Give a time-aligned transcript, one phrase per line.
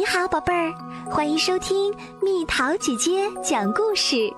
[0.00, 0.72] 你好，宝贝儿，
[1.10, 4.32] 欢迎收听蜜桃姐姐讲故事。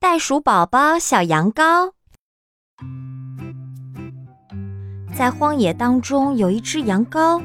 [0.00, 1.92] 袋鼠宝宝小羊羔，
[5.16, 7.40] 在荒野当中有一只羊羔，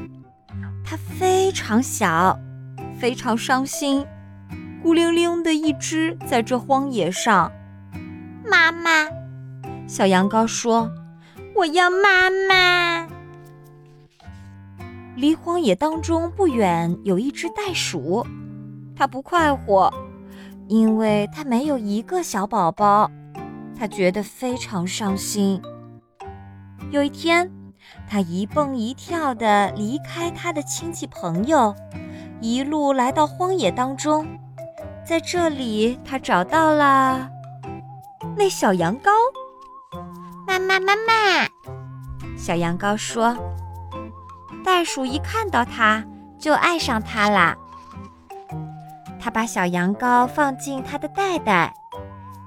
[0.84, 2.36] 它非常小，
[2.98, 4.04] 非常伤心，
[4.82, 7.52] 孤零零的一只在这荒野上。
[8.44, 9.06] 妈妈，
[9.86, 10.90] 小羊羔说
[11.54, 13.06] ：“我要妈妈。”
[15.18, 18.24] 离荒野当中不远有一只袋鼠，
[18.94, 19.92] 它不快活，
[20.68, 23.10] 因为它没有一个小宝宝，
[23.76, 25.60] 它觉得非常伤心。
[26.92, 27.50] 有一天，
[28.08, 31.74] 它一蹦一跳地离开它的亲戚朋友，
[32.40, 34.24] 一路来到荒野当中，
[35.04, 37.28] 在这里，它找到了
[38.36, 39.10] 那小羊羔。
[40.46, 41.48] 妈妈，妈妈，
[42.36, 43.36] 小羊羔说。
[44.68, 46.04] 袋鼠一看到它，
[46.38, 47.56] 就爱上它啦。
[49.18, 51.72] 它把小羊羔放进它的袋袋，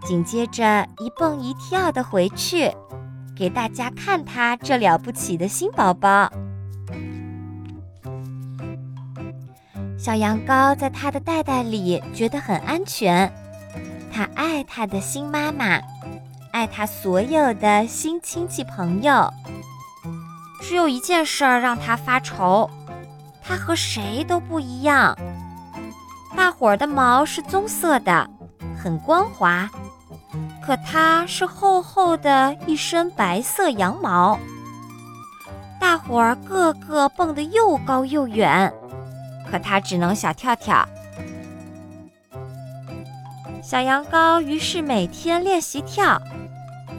[0.06, 2.72] 紧接着一蹦一跳的回去，
[3.36, 6.32] 给大家看它这了不起的新宝宝。
[9.98, 13.34] 小羊羔在它的袋袋里觉得很安全，
[14.14, 15.82] 它爱它的新妈妈，
[16.52, 19.28] 爱它所有的新亲戚朋友。
[20.62, 22.70] 只有一件事儿让他发愁，
[23.44, 25.18] 他和谁都不一样。
[26.38, 28.30] 大伙儿的毛是棕色的，
[28.82, 29.70] 很光滑，
[30.64, 34.40] 可他是厚厚的一身白色羊毛。
[35.80, 38.72] 大伙儿个个蹦得又高又远，
[39.50, 40.88] 可他只能小跳跳。
[43.64, 46.22] 小羊羔于是每天练习跳，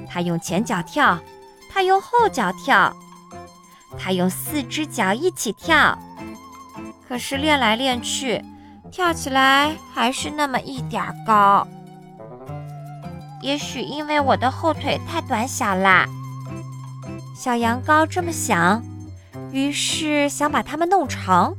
[0.09, 1.19] 他用前脚跳，
[1.73, 2.95] 他用后脚跳。
[4.03, 5.97] 他用四只脚一起跳，
[7.07, 8.45] 可是练来练去，
[8.91, 11.67] 跳起来还是那么一点高。
[13.41, 16.07] 也许因为我的后腿太短小啦，
[17.37, 18.83] 小羊羔这么想，
[19.53, 21.55] 于是想把它们弄长。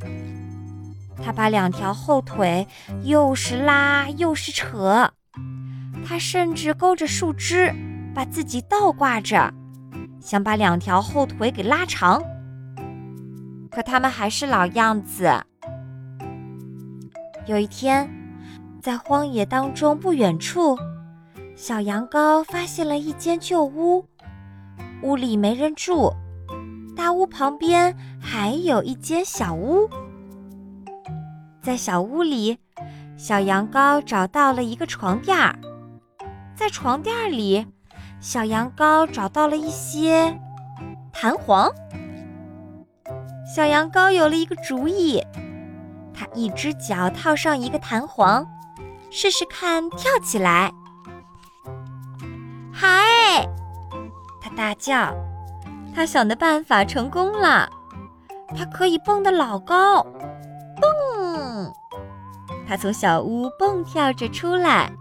[1.23, 2.67] 他把两条后腿
[3.03, 5.09] 又是拉又是扯，
[6.05, 7.73] 他甚至勾着树枝，
[8.13, 9.53] 把自己倒挂着。
[10.19, 12.21] 想把两条后腿给拉长，
[13.73, 15.31] 可他们还是老样子。
[17.45, 18.09] 有一天，
[18.81, 20.77] 在荒野当中不远处，
[21.55, 24.05] 小羊羔发现了一间旧屋，
[25.01, 26.13] 屋里没人住，
[26.95, 29.89] 大屋旁边还有一间小屋。
[31.61, 32.57] 在小屋里，
[33.17, 35.57] 小羊羔找到了一个床垫儿，
[36.55, 37.65] 在床垫儿里。
[38.19, 40.39] 小羊羔找到了一些
[41.11, 41.69] 弹簧，
[43.53, 45.23] 小羊羔有了一个主意，
[46.11, 48.43] 它一只脚套上一个弹簧，
[49.11, 50.73] 试试看跳起来。
[52.71, 53.47] 嗨！
[54.41, 55.13] 它大叫，
[55.93, 57.69] 它想的办法成功了，
[58.57, 60.01] 它可以蹦得老高，
[60.81, 61.71] 蹦！
[62.67, 64.91] 它从小屋蹦跳着出来，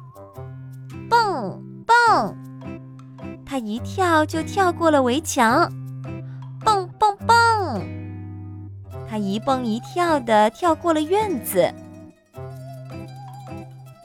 [1.08, 2.36] 蹦蹦。
[3.46, 5.72] 他一跳就跳过了围墙，
[6.62, 7.51] 蹦蹦蹦！
[9.12, 11.70] 他一蹦一跳的跳过了院子。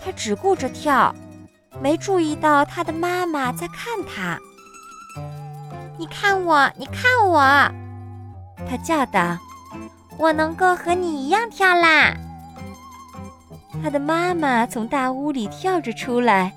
[0.04, 1.16] 他只顾着跳，
[1.82, 4.38] 没注意到他的妈妈在看他。
[5.98, 7.40] 你看我，你看我！
[8.70, 9.38] 他叫道
[10.20, 12.14] ：“我能够和你一样跳啦！”
[13.82, 16.52] 他的妈妈从大屋里跳着出来。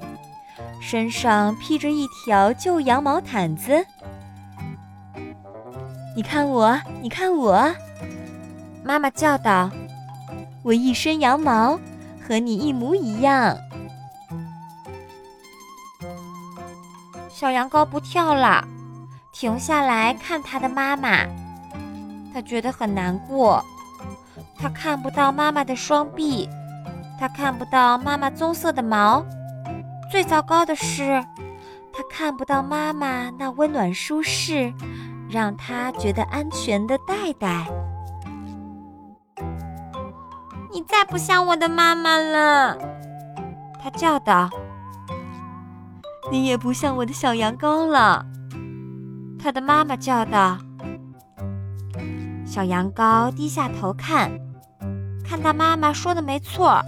[0.80, 3.86] 身上披着一条旧羊毛毯子，
[6.16, 7.72] 你看我，你看我，
[8.84, 9.70] 妈妈叫道
[10.64, 11.78] ：“我一身羊毛，
[12.26, 13.56] 和你一模一样。”
[17.28, 18.66] 小羊羔不跳了，
[19.32, 21.26] 停下来看他的妈妈，
[22.34, 23.65] 他觉得很难过。
[24.59, 26.48] 他看不到妈妈的双臂，
[27.18, 29.24] 他看不到妈妈棕色的毛。
[30.10, 31.24] 最糟糕的是，
[31.92, 34.71] 他看不到妈妈那温暖舒适、
[35.30, 37.66] 让他觉得安全的袋袋。
[40.72, 42.78] 你再不像我的妈妈了，
[43.82, 44.48] 他叫道。
[46.30, 48.24] 你也不像我的小羊羔了，
[49.42, 50.58] 他的妈妈叫道。
[52.46, 54.30] 小羊羔低下头看，
[55.28, 56.80] 看到妈妈说的没错。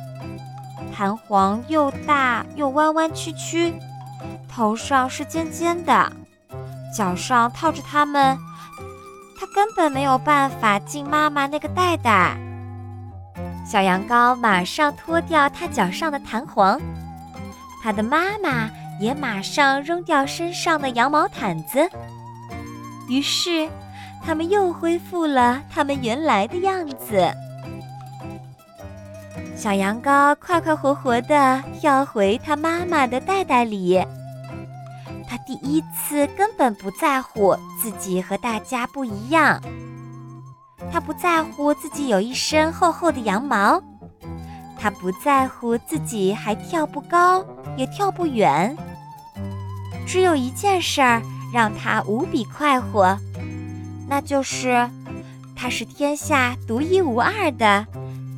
[0.95, 3.75] 弹簧又大又弯弯曲曲，
[4.49, 6.13] 头上是尖尖的，
[6.97, 8.39] 脚上套着它们，
[9.37, 12.37] 它根本没有办法进妈妈那个袋袋。
[13.65, 16.81] 小羊羔马上脱掉它脚上的弹簧，
[17.83, 18.69] 它的妈妈
[19.01, 21.89] 也马上扔掉身上的羊毛毯子。
[23.09, 23.69] 于是，
[24.25, 27.31] 它们又恢复了它们原来的样子。
[29.57, 34.05] 小羊羔快快活活地跳回它妈妈的袋袋里。
[35.29, 39.61] 它第一次根本不在乎自己和大家不一样。
[40.93, 43.83] 它不在乎自己有一身厚厚的羊毛，
[44.79, 47.43] 它不在乎自己还跳不高，
[47.79, 48.77] 也跳不远。
[50.07, 53.19] 只有一件事儿让它无比快活，
[54.07, 54.91] 那就是
[55.57, 57.87] 它是天下独一无二的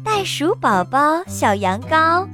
[0.05, 2.29] 袋鼠宝宝小羊羔。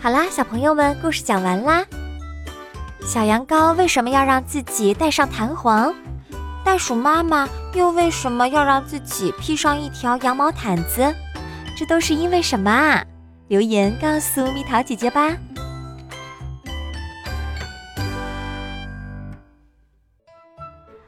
[0.00, 1.86] 好啦，小朋友们，故事讲完啦。
[3.06, 5.94] 小羊羔为什么要让自己带上弹簧？
[6.64, 11.14] 袋鼠妈妈又为什么要让自己披上一条羊毛毯子？
[11.76, 13.04] 这都是因为什么啊？
[13.48, 15.36] 留言告诉蜜桃姐姐吧。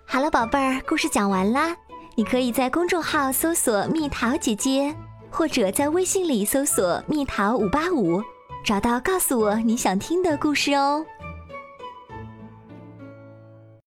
[0.04, 1.74] 好了，宝贝儿，故事讲完啦。
[2.14, 4.94] 你可以在公众号搜索“蜜桃姐姐”，
[5.30, 8.22] 或者在微信里搜索“蜜桃五八五”。
[8.64, 11.04] 找到，告诉我你想听的故事哦。